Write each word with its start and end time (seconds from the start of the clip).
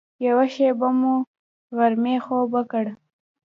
یوه 0.27 0.45
شېبه 0.53 0.87
مو 0.99 1.13
غرمنۍ 1.77 2.15
خوب 2.25 2.47
وکړ. 2.53 2.85